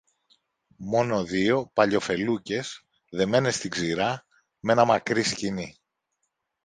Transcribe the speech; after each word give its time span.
Μόνο 0.77 1.23
δυο 1.23 1.69
παλιοφελούκες 1.73 2.85
δεμένες 3.09 3.55
στην 3.55 3.69
ξηρά 3.69 4.25
μ' 4.59 4.69
ένα 4.69 4.85
μακρύ 4.85 5.23
σκοινί 5.23 5.77